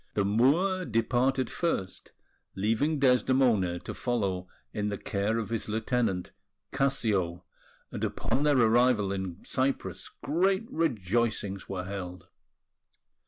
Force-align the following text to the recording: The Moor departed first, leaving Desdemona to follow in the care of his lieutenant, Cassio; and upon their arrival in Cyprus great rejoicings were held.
The 0.15 0.25
Moor 0.25 0.83
departed 0.83 1.47
first, 1.51 2.11
leaving 2.55 2.97
Desdemona 2.97 3.77
to 3.81 3.93
follow 3.93 4.47
in 4.73 4.89
the 4.89 4.97
care 4.97 5.37
of 5.37 5.49
his 5.51 5.69
lieutenant, 5.69 6.31
Cassio; 6.73 7.45
and 7.91 8.03
upon 8.03 8.41
their 8.41 8.57
arrival 8.57 9.11
in 9.11 9.45
Cyprus 9.45 10.09
great 10.23 10.65
rejoicings 10.71 11.69
were 11.69 11.83
held. 11.83 12.29